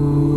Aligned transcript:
शान्ति 0.00 0.29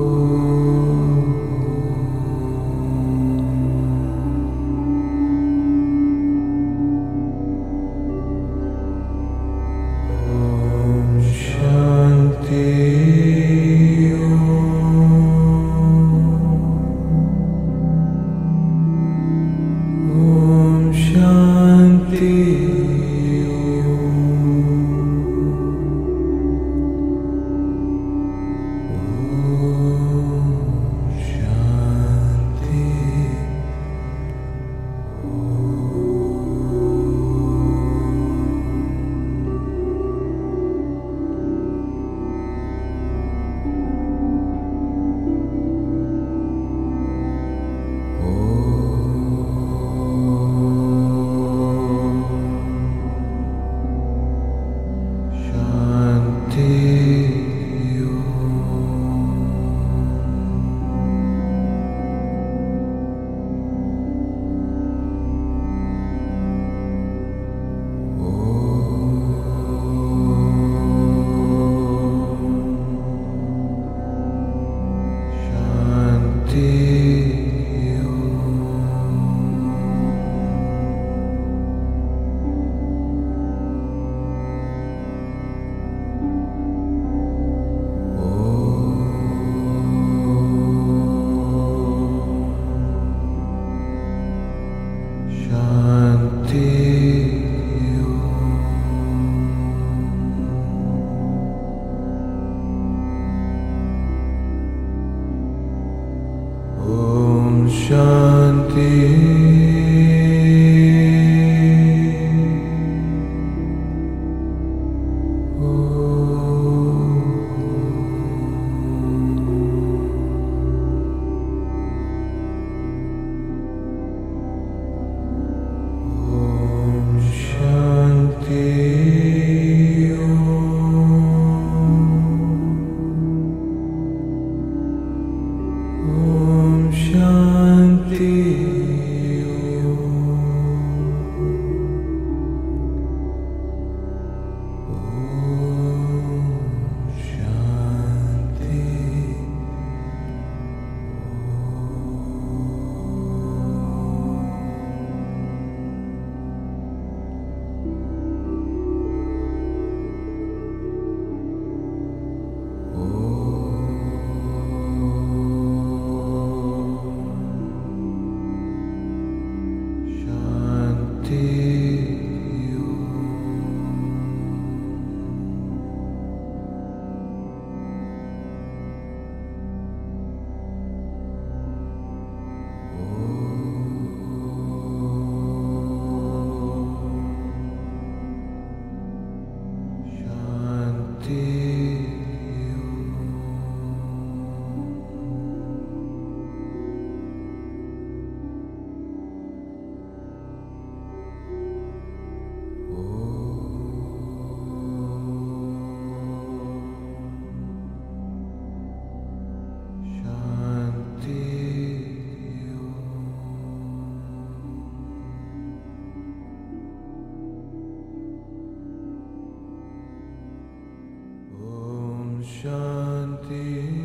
पूरख 222.66 224.03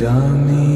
जामी 0.00 0.68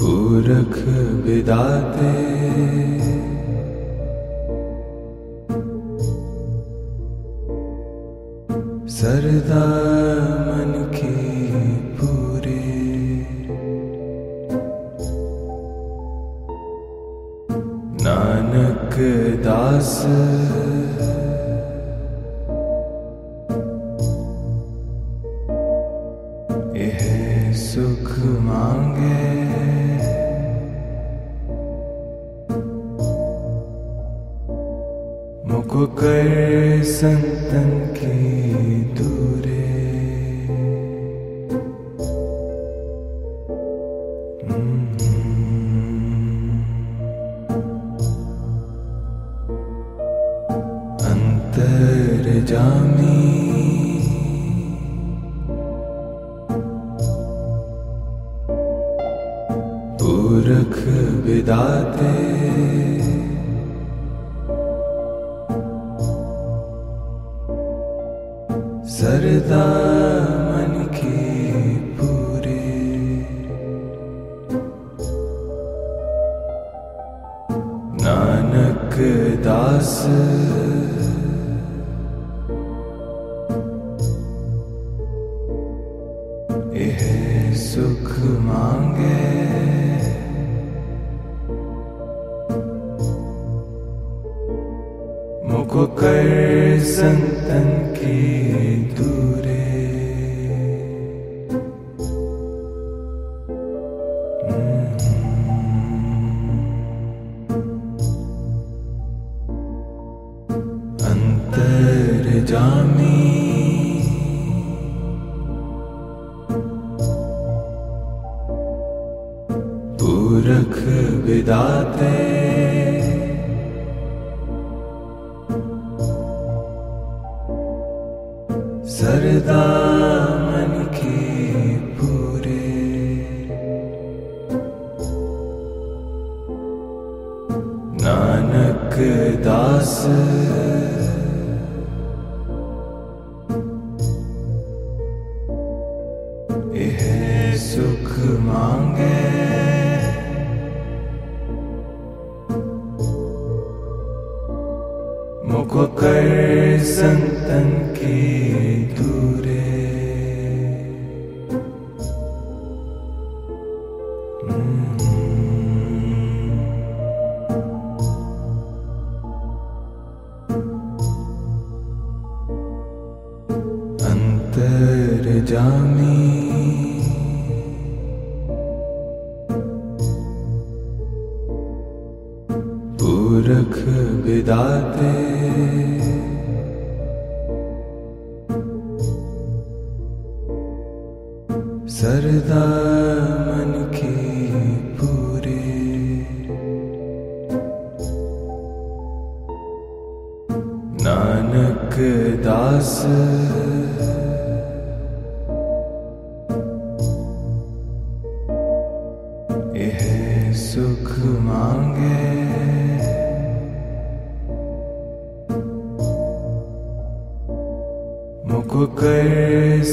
पूरख 0.00 0.76
विदाते। 1.26 2.14
सरदा 9.00 9.79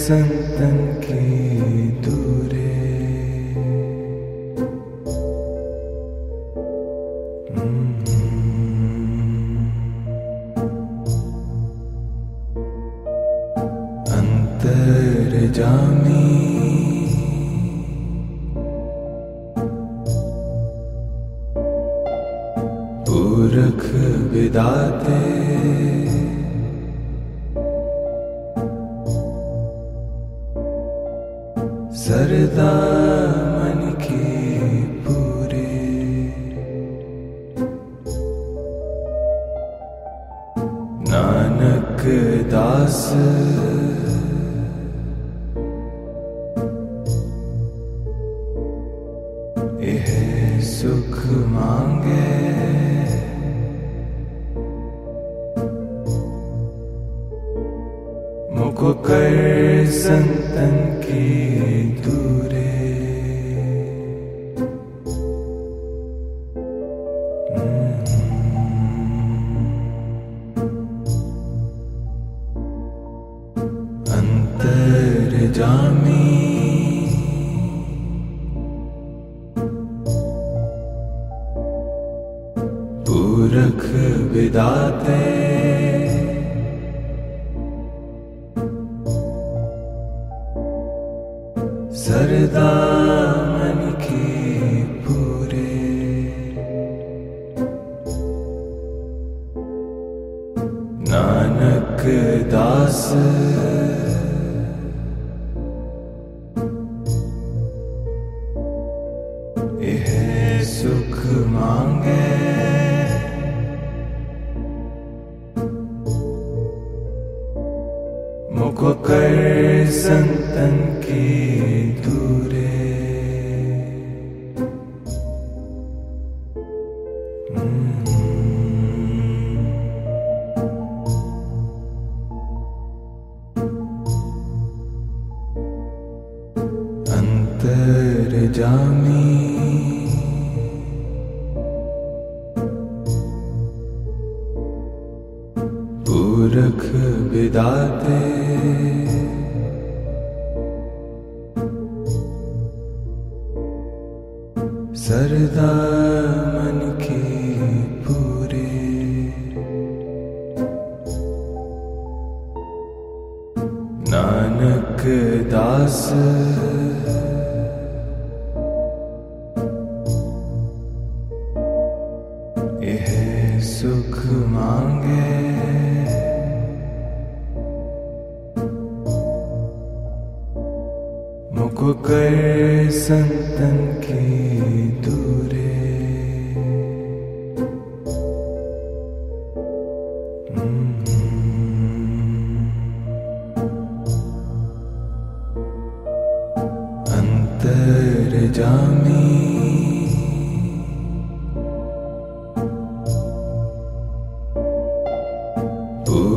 कर 0.07 0.36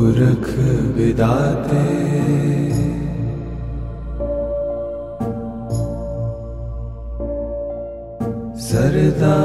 पूरख 0.01 0.45
विदाते। 0.97 1.81
सरदा 8.67 9.35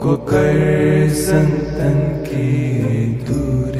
मुख 0.00 0.30
संतन 1.14 1.98
की 2.26 2.48
दूरे 3.28 3.79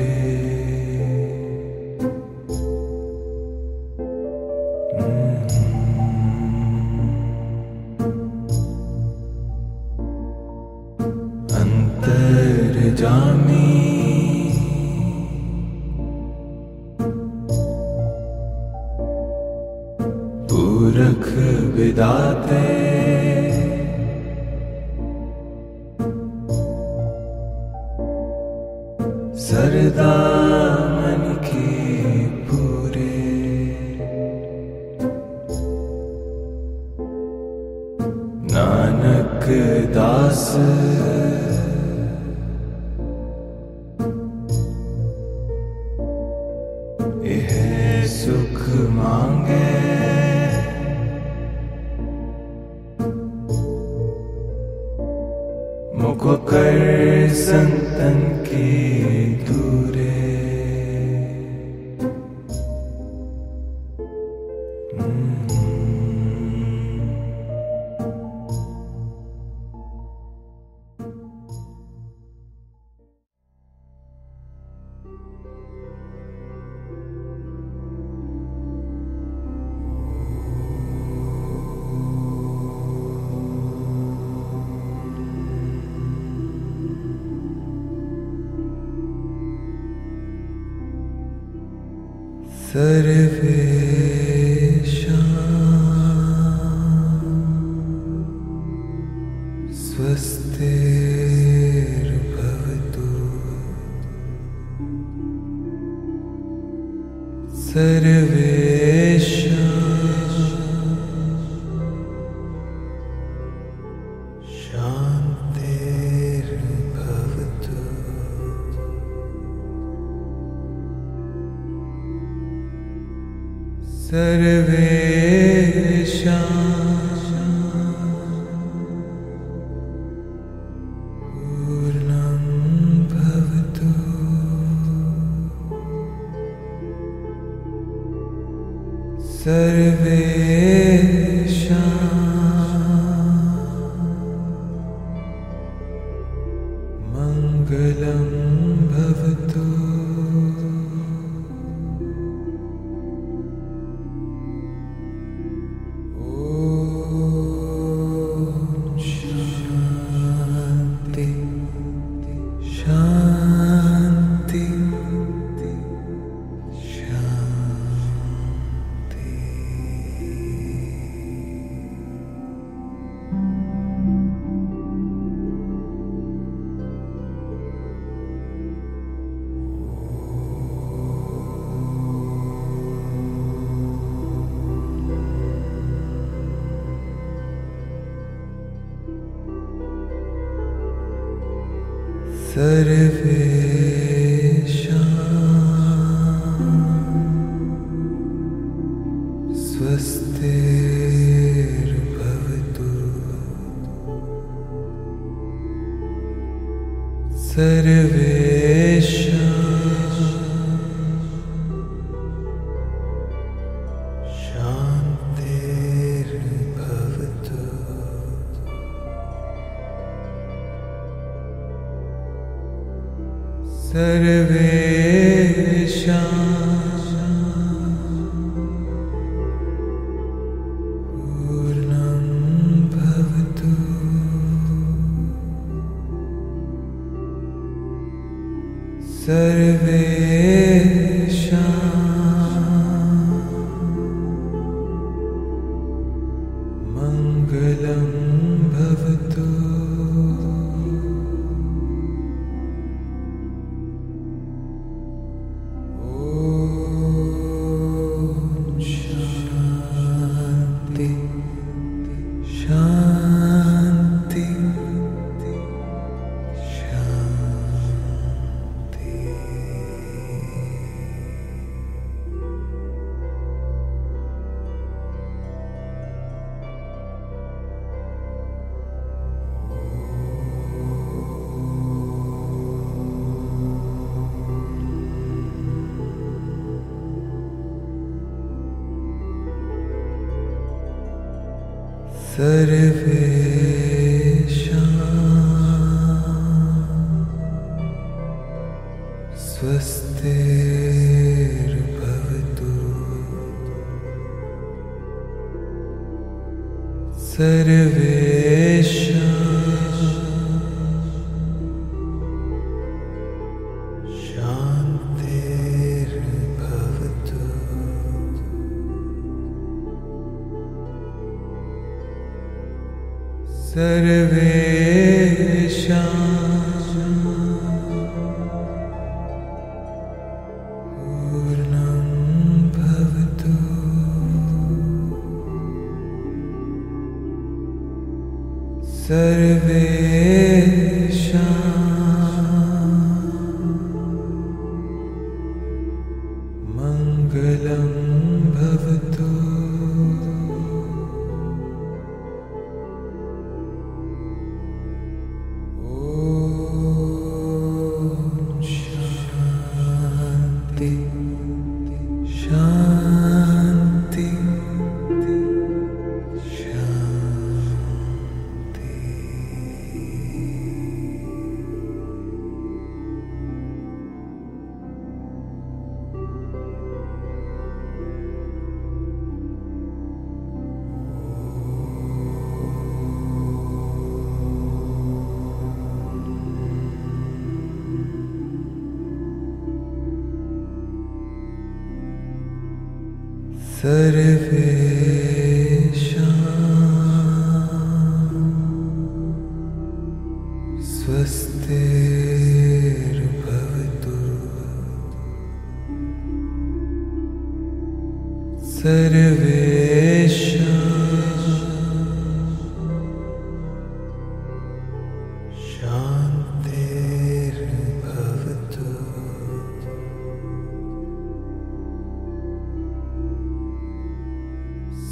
सर्वेषां 207.53 209.50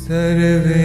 सर्वेषां 0.08 0.78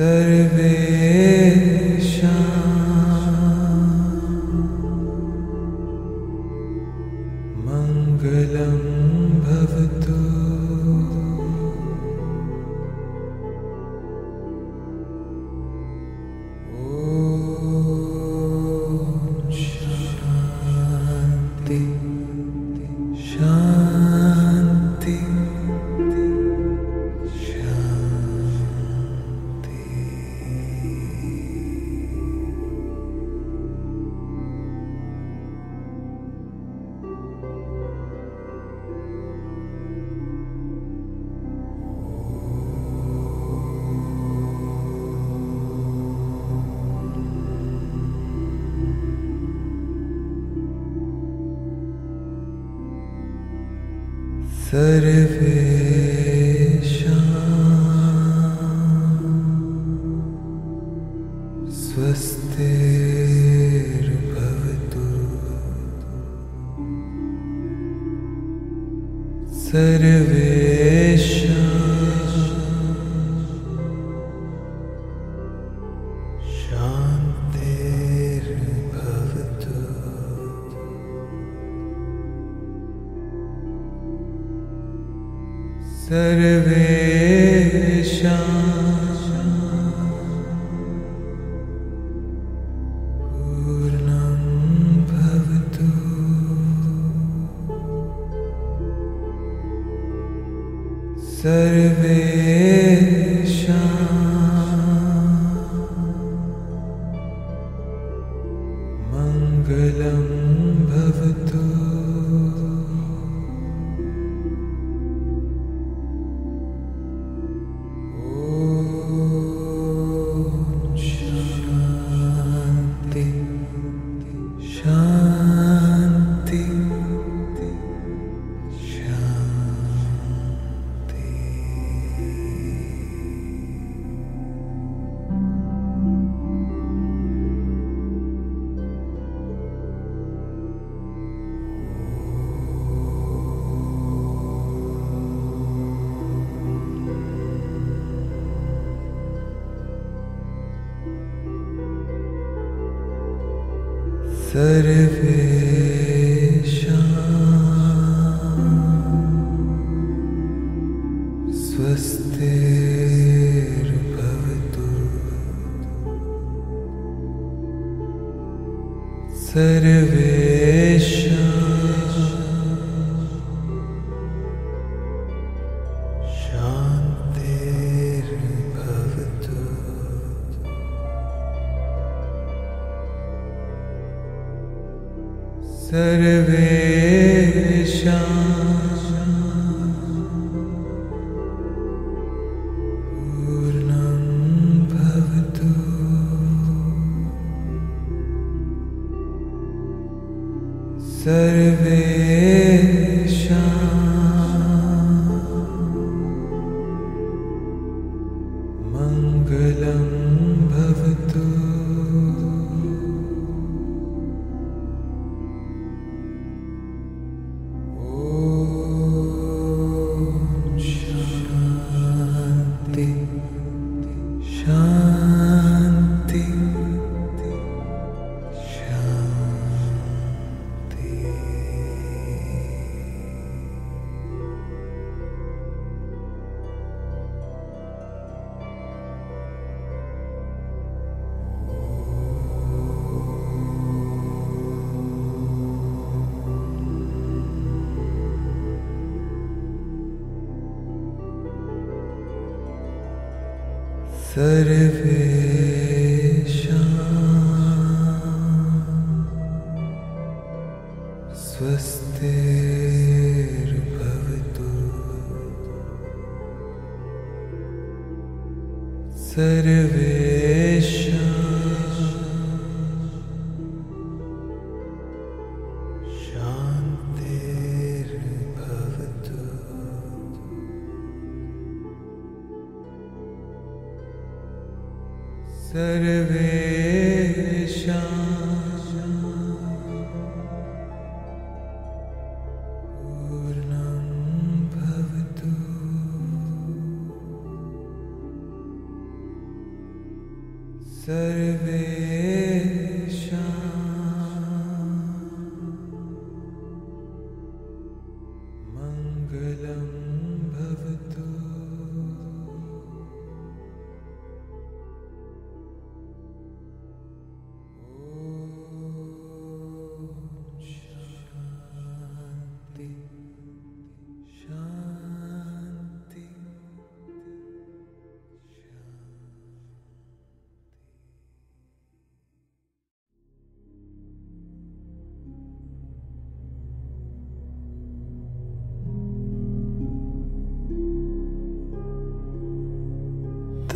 सर्वेषा 0.00 0.70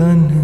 तन 0.04 0.43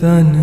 तन 0.00 0.39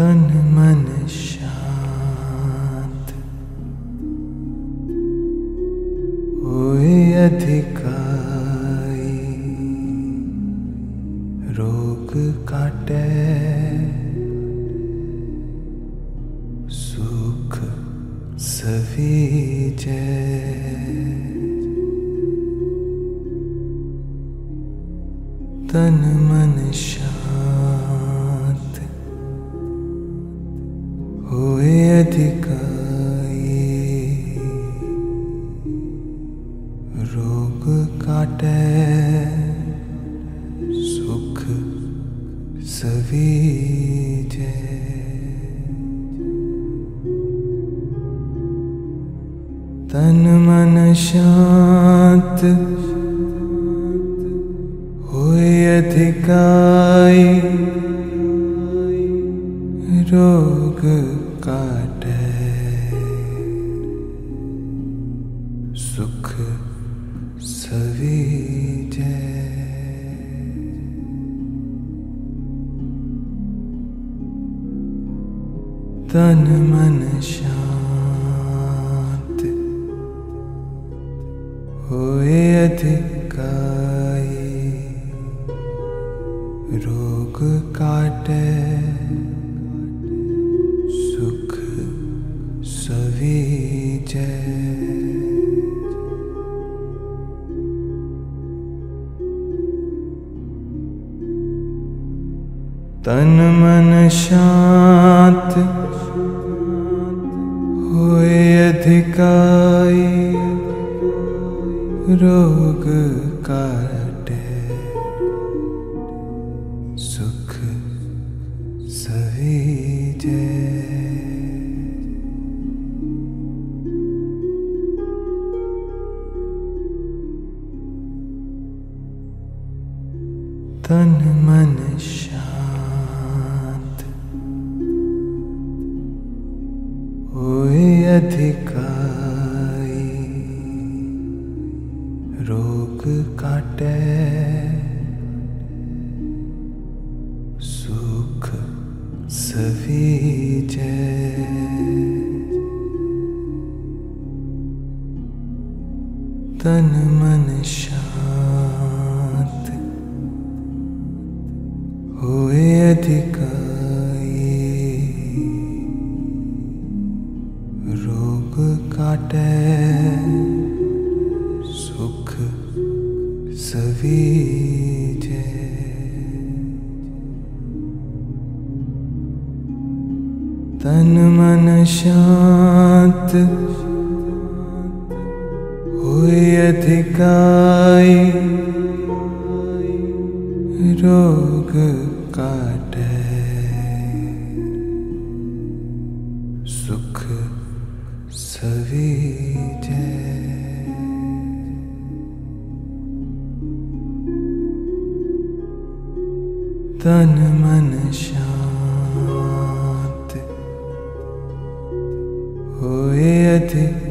तन 0.00 0.20
मन 0.54 0.84
शांत 1.08 1.59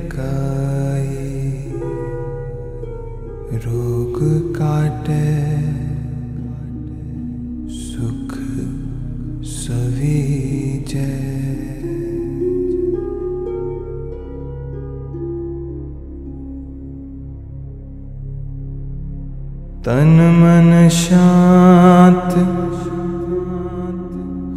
काई 0.05 1.27
रोग 3.65 4.17
काटे 4.55 5.25
सुख 7.79 8.33
सवीजे। 9.53 11.07
तन 19.85 20.15
मन 20.39 20.71
शांत 20.91 22.33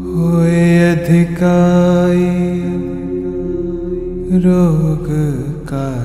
होए 0.05 0.65
अधिकारी 0.89 2.52
그러고 4.33 5.03
끝까지 5.03 6.02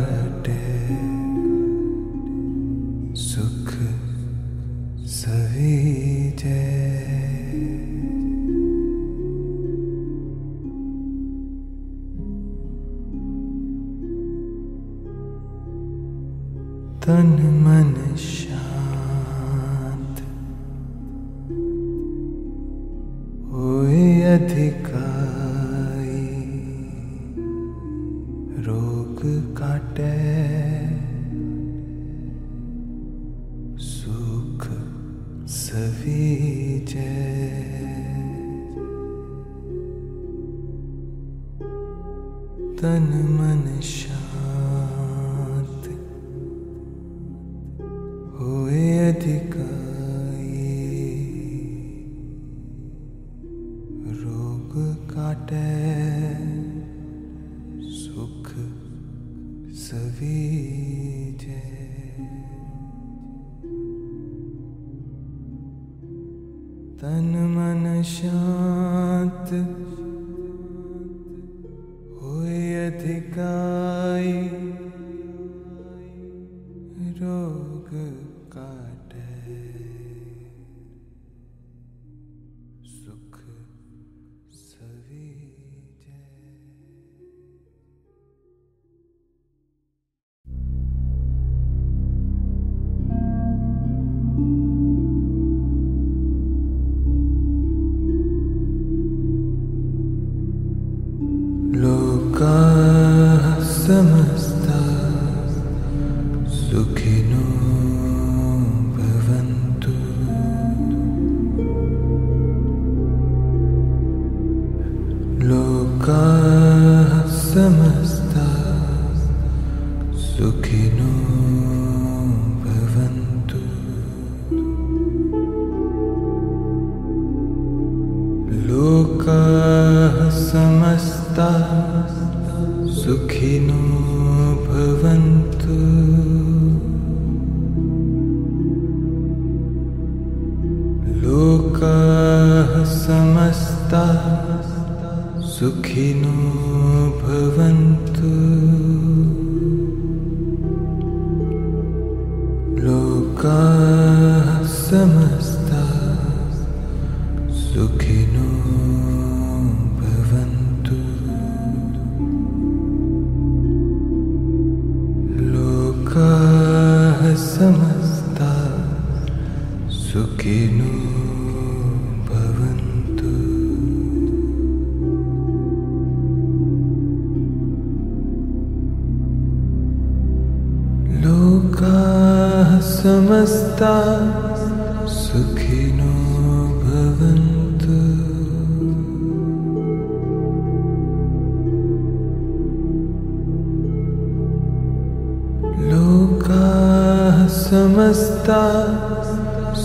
लोकाः 195.89 197.48
समस्ता 197.48 198.62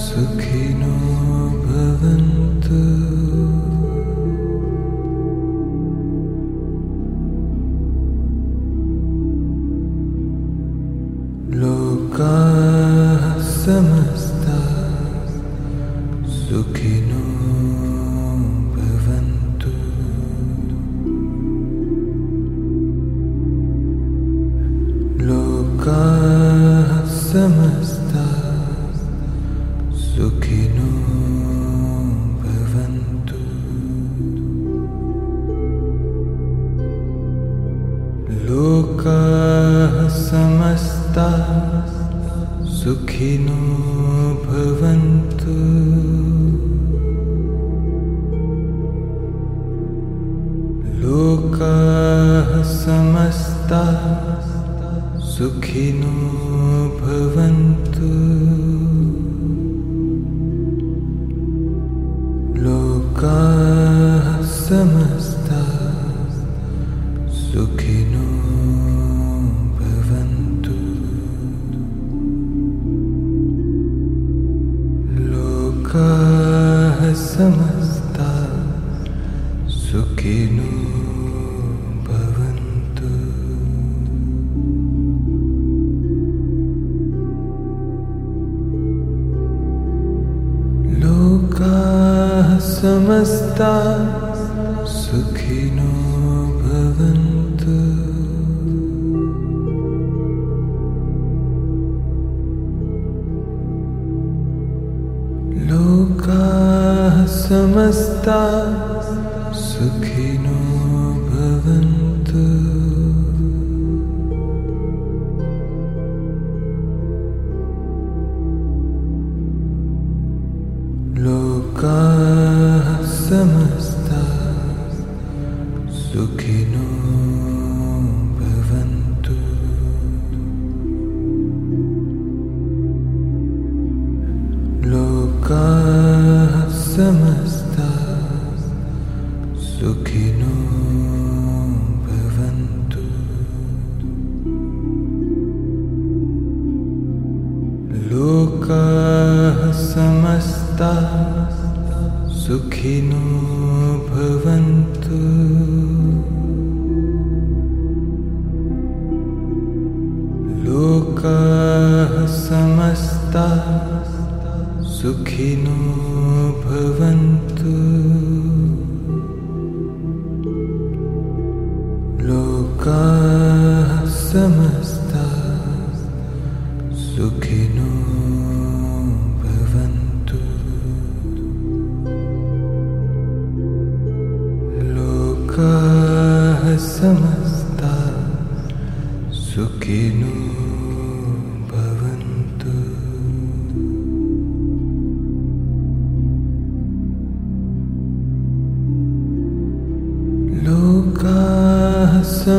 सुखिनो 0.03 1.02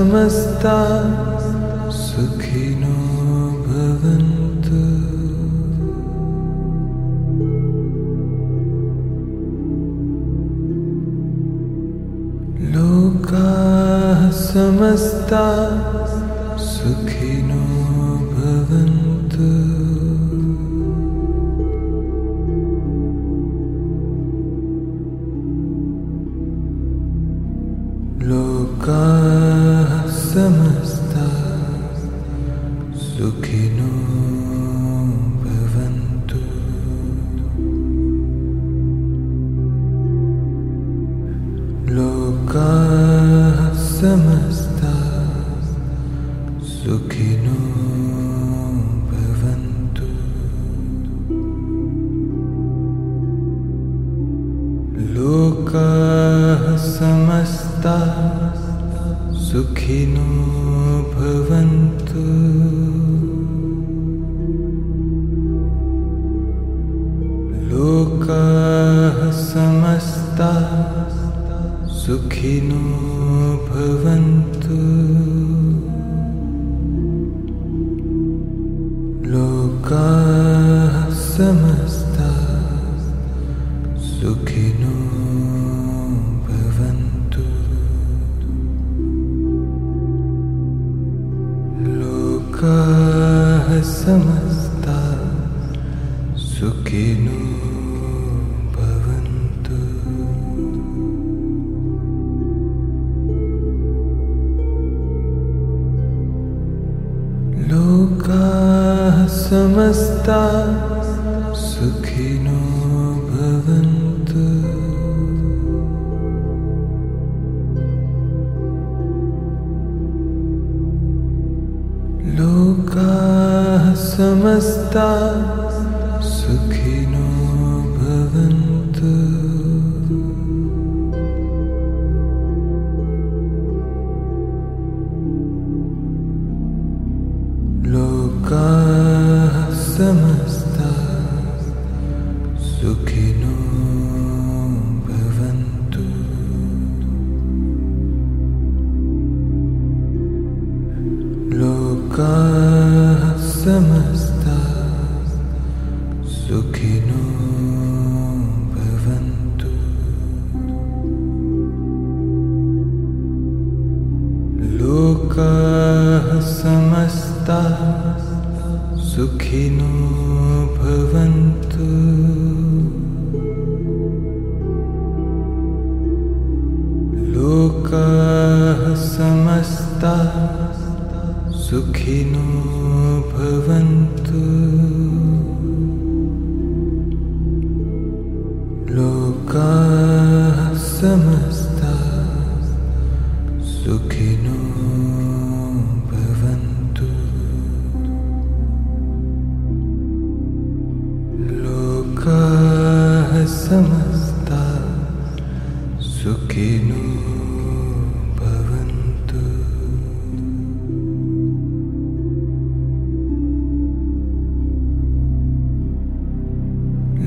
समस्ता 0.03 0.77
सुखिनो 1.97 2.95
भवन्तु। 3.65 4.81
लोकाः 12.73 14.29
समस्ता 14.41 15.45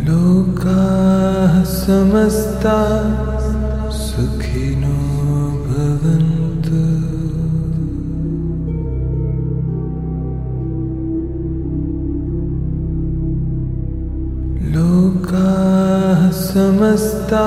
लोकाः 0.07 1.65
समस्ता 1.65 2.77
सुखिनो 3.91 4.99
भवन्तु। 5.67 6.83
लोकाः 14.77 16.31
समस्ता 16.31 17.45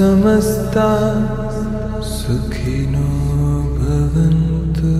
समस्ता 0.00 0.84
सुखिनो 2.10 3.08
भवन्तु। 3.80 4.92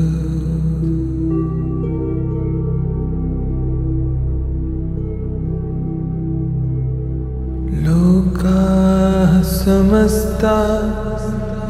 लोकाः 7.87 9.33
समस्ता 9.43 10.57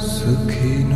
सुखिनो 0.08 0.89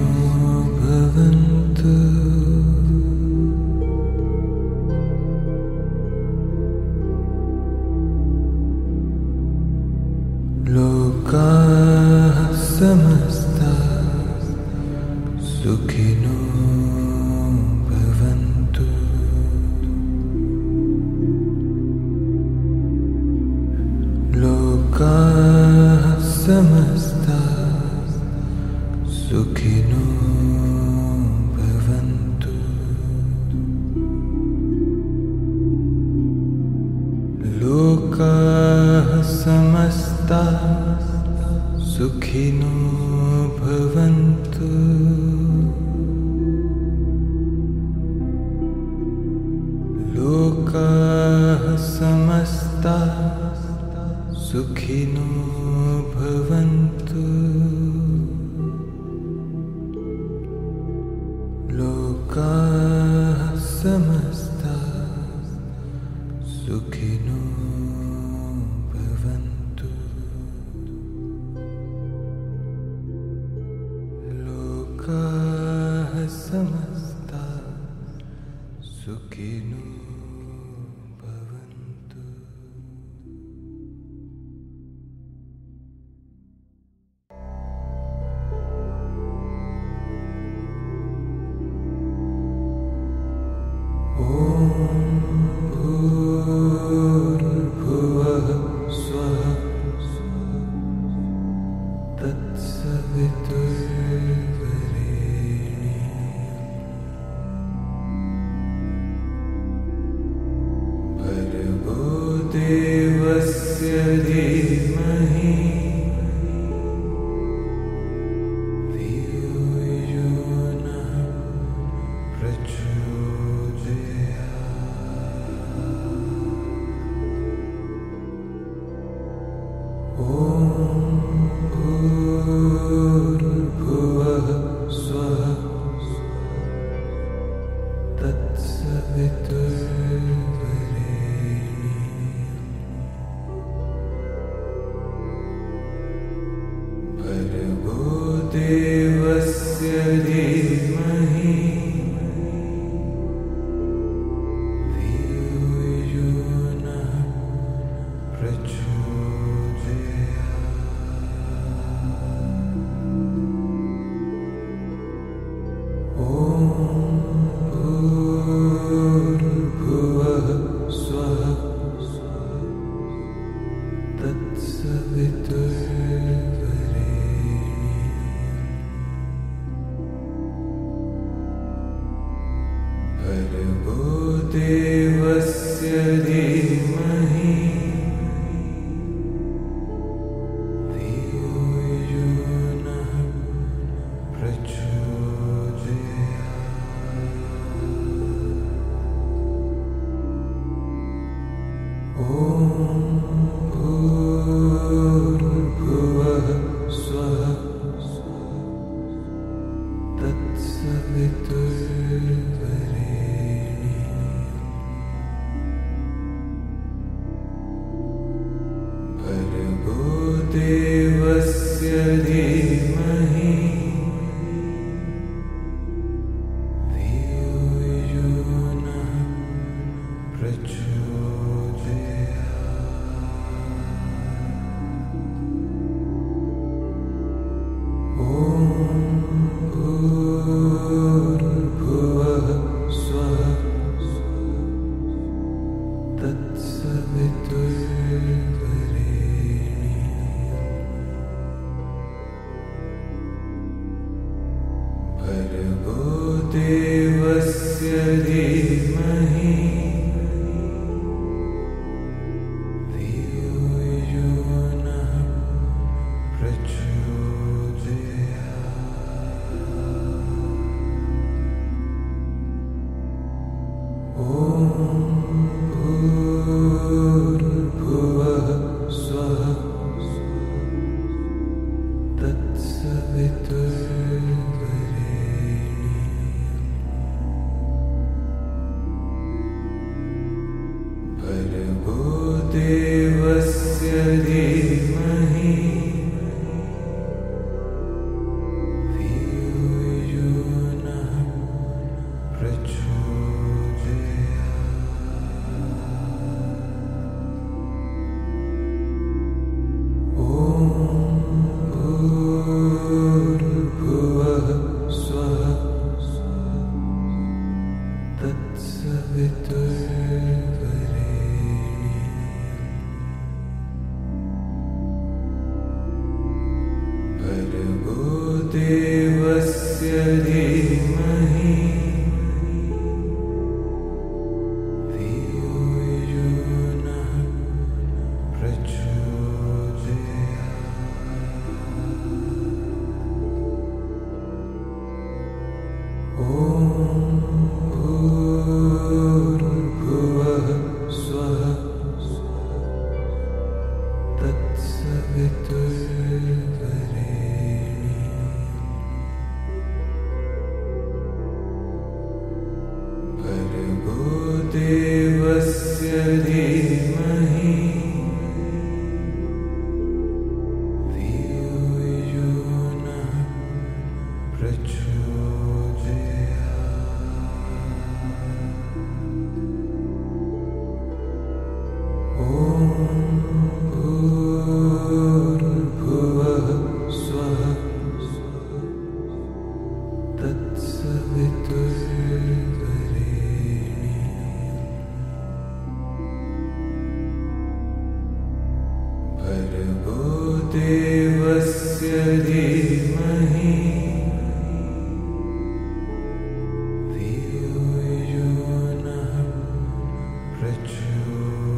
preću 410.44 411.53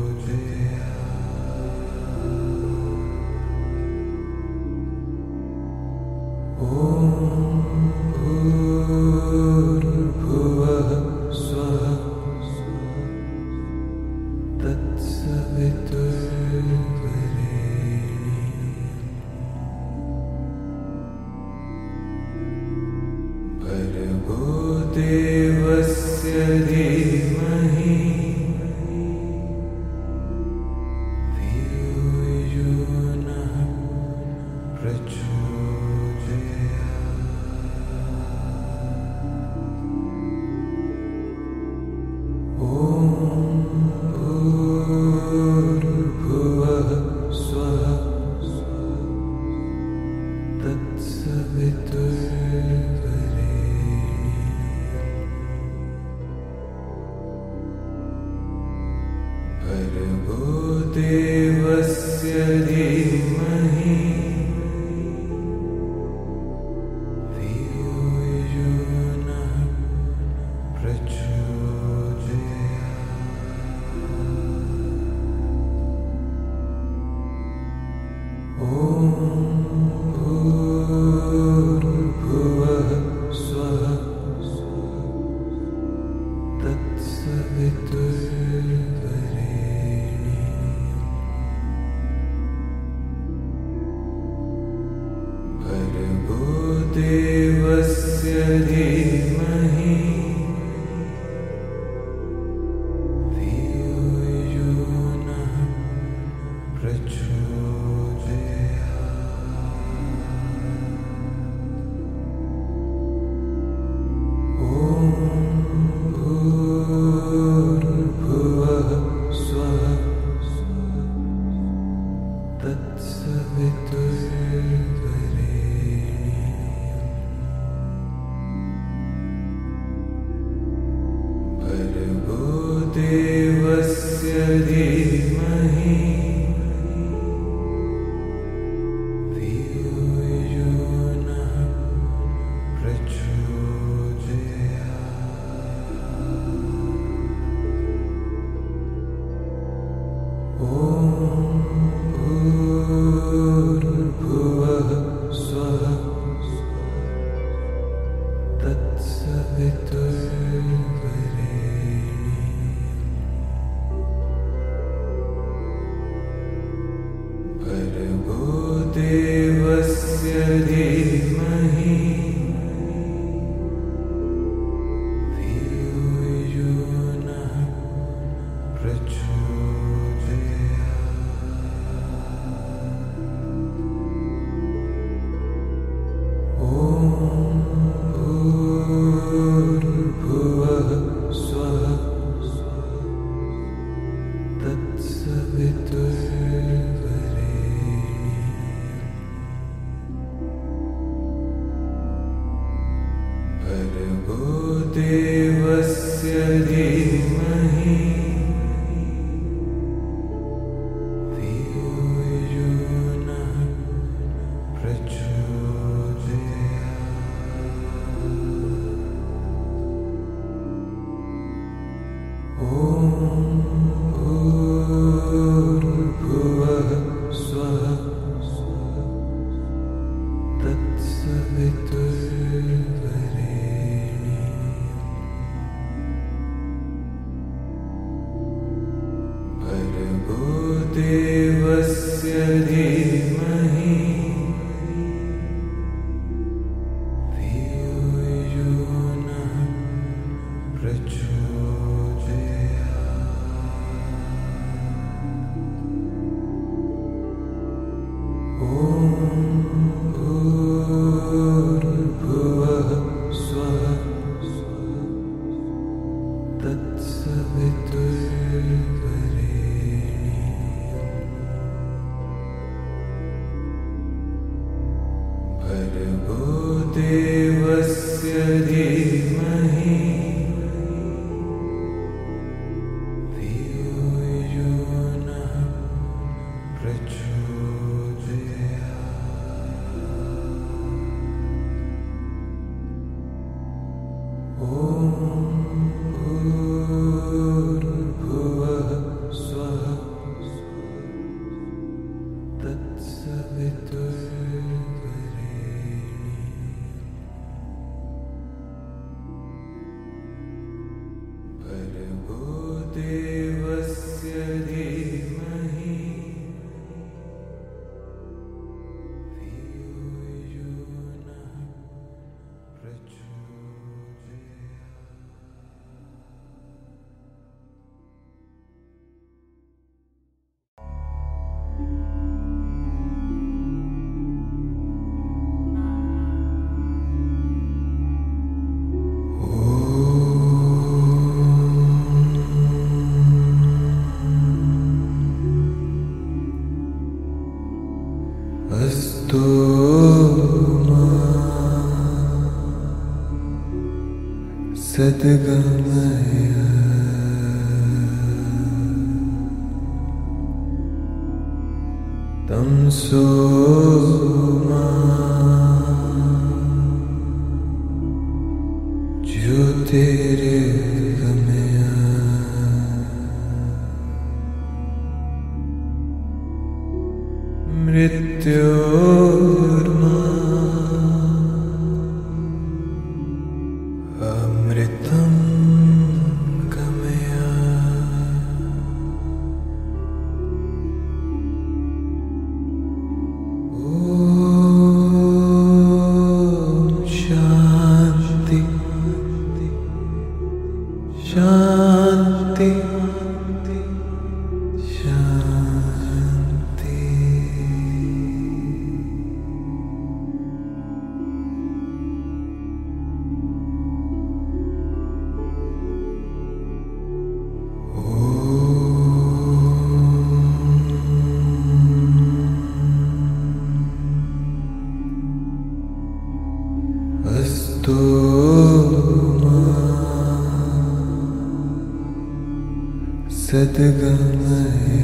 सद्गमय 433.46 435.02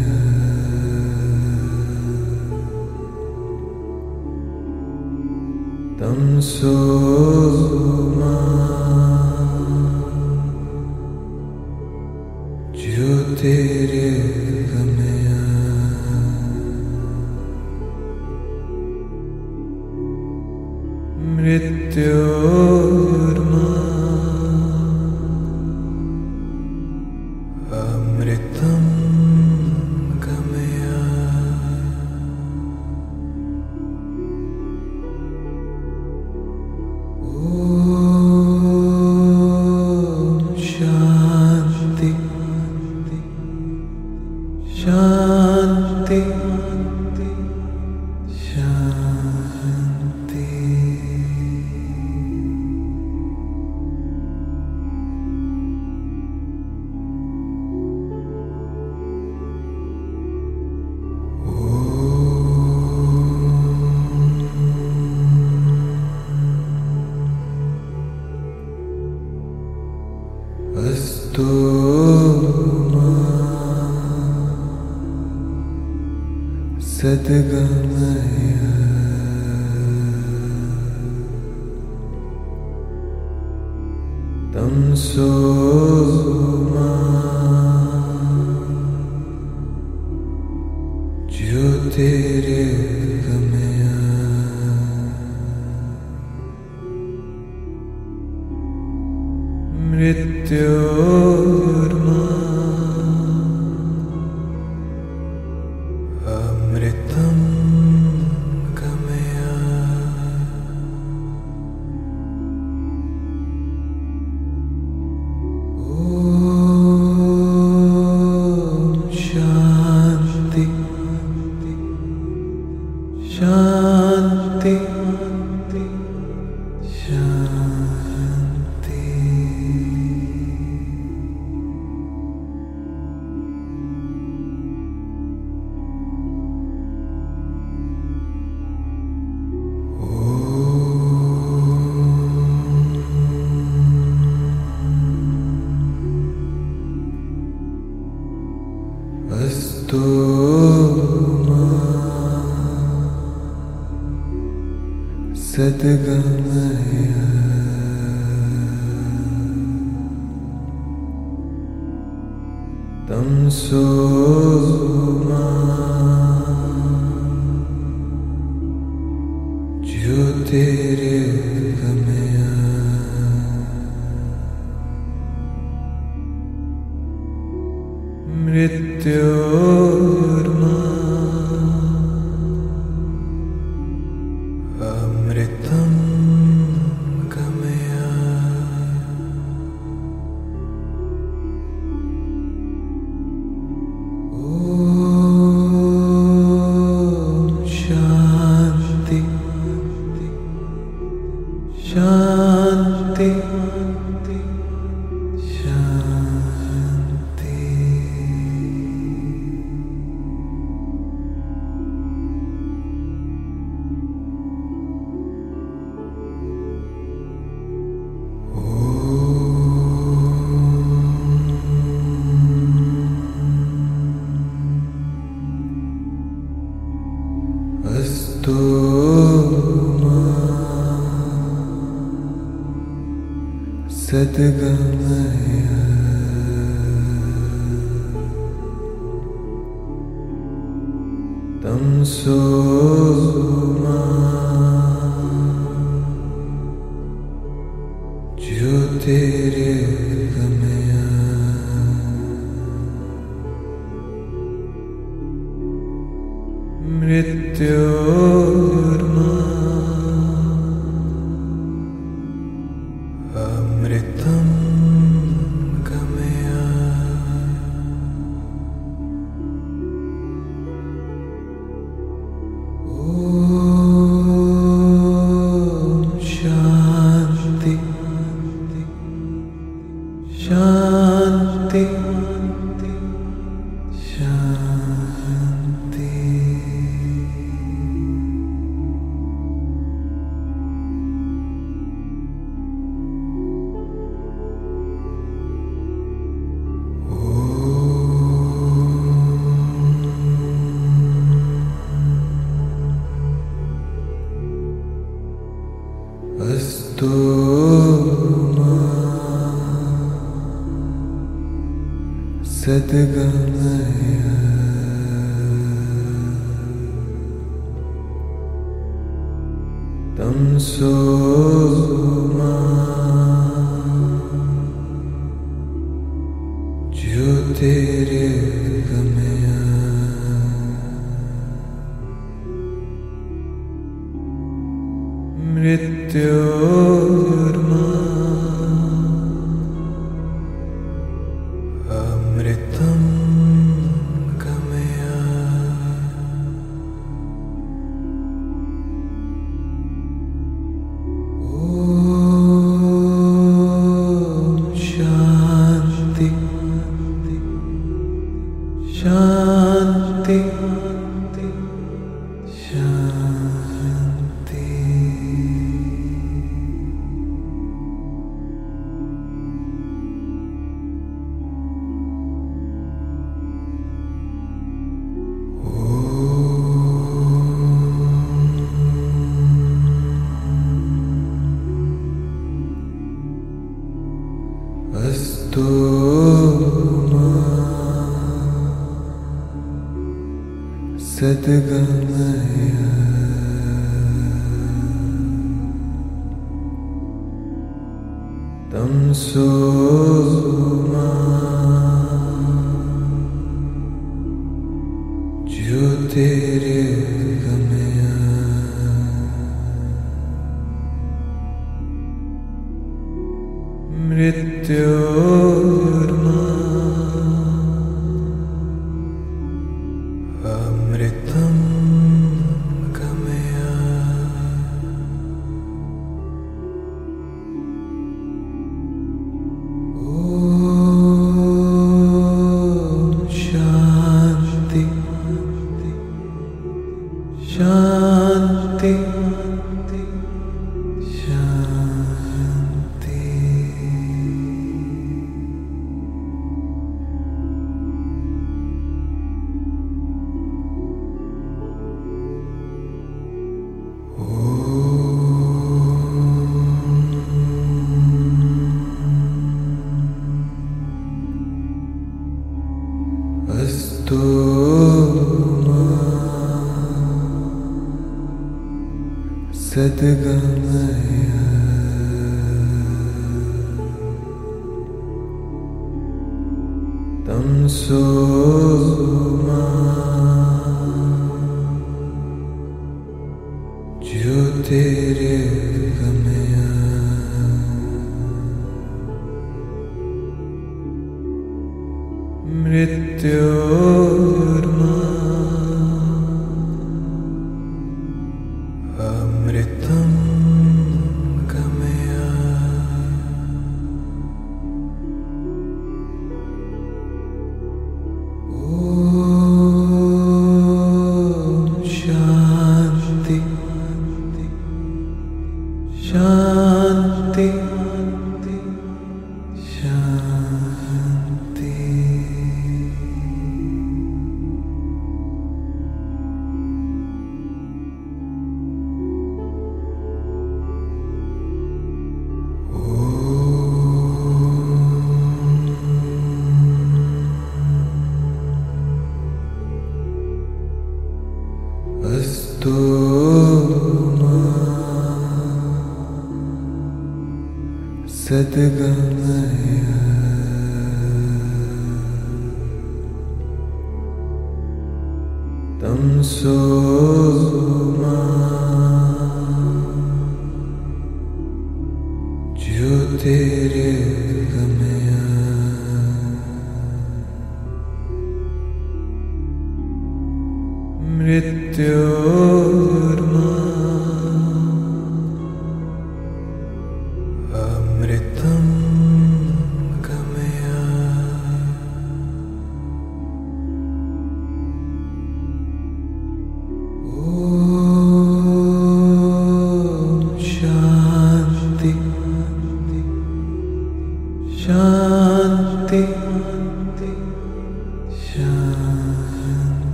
तंसो 5.98 6.74
मा 8.16 8.32
ज्योतिर्गमय 12.80 13.81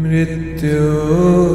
मृत्योर्मा 0.00 1.52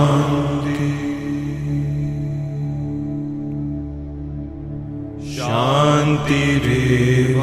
शान्ति। 0.00 0.90
शान्तिरेव। 5.30 7.40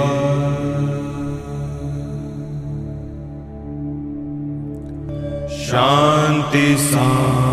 शान्ति 5.50 6.78
सा 6.78 7.47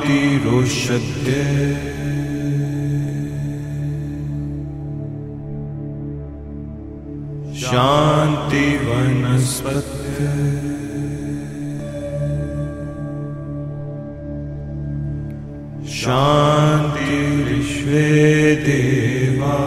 न्ति 0.00 0.20
रोषद्य 0.44 1.32
शान्ति 7.60 8.64
वनस्पत्य 8.76 10.26
शान्ति 15.88 17.18
विश्वे 17.44 18.06
देवा। 18.66 19.58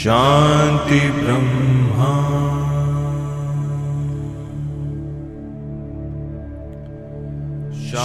शान्ति 0.00 1.00
ब्रह्मा 1.20 2.49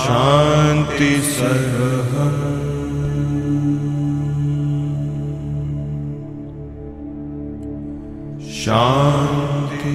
शान्ति 0.06 1.12
सर्वः 1.36 2.14
शान्ति 8.66 9.94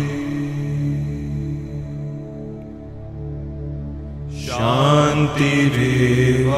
शान्तिरेव 5.11 6.49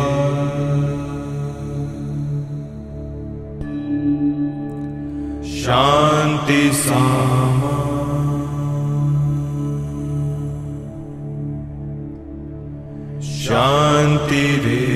शान्ति 5.62 6.60
सामा 13.52 13.92
शान्तिरेधि 13.92 14.91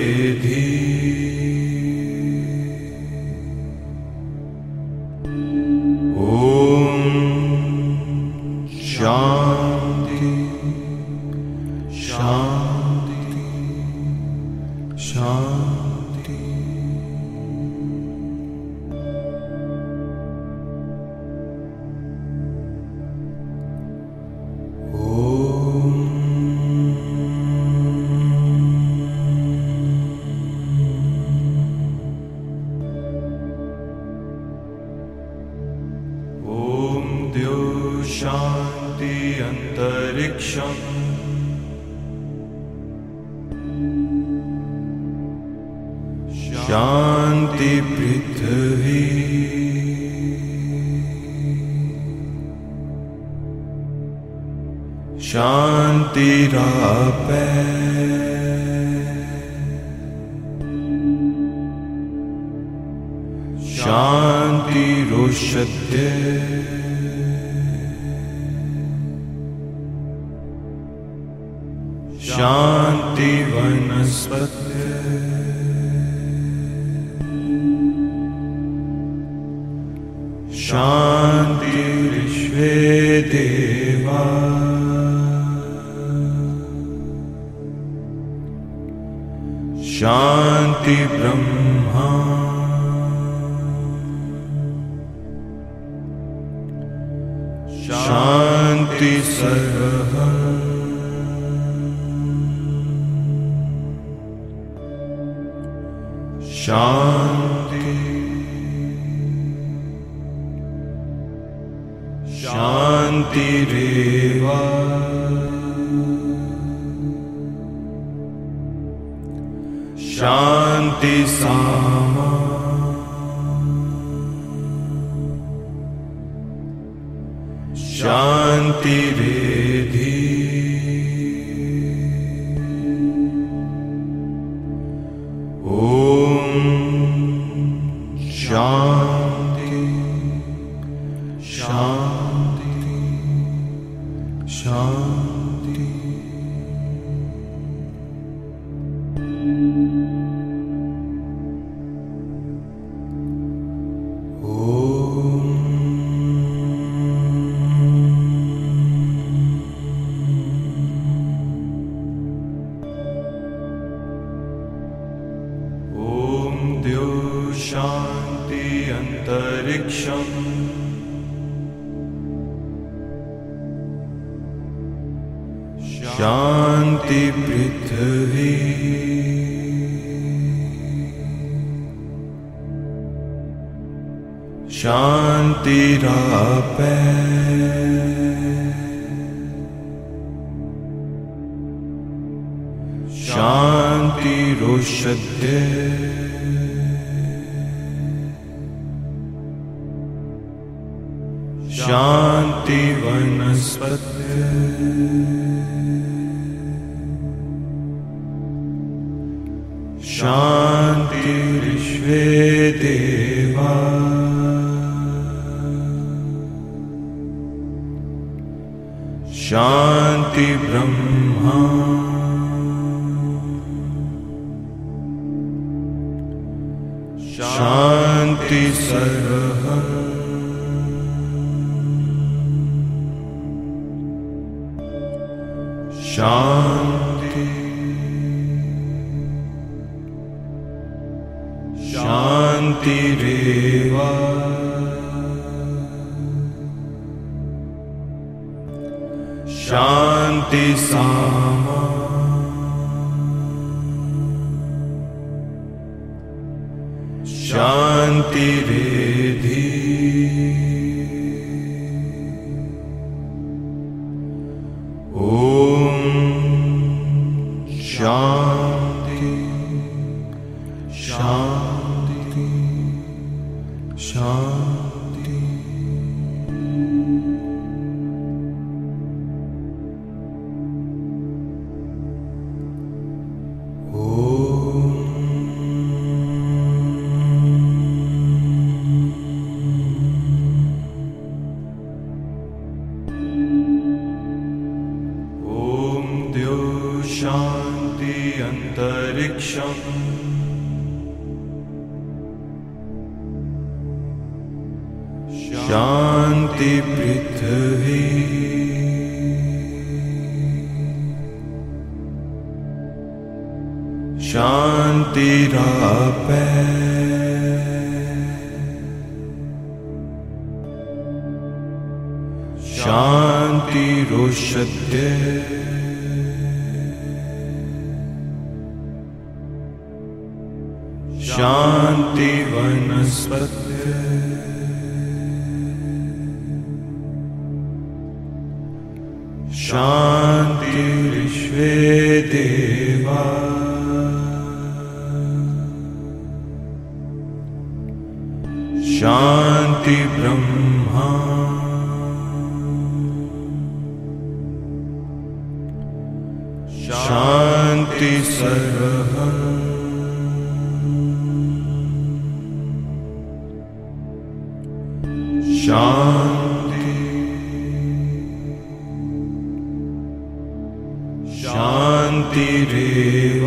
शान्तिरेव। 372.17 373.47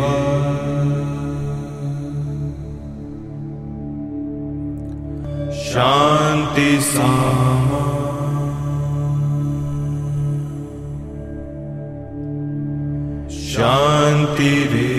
शान्ति 5.52 6.80
सामा। 6.80 7.80
शान्तिरेधि 13.30 14.89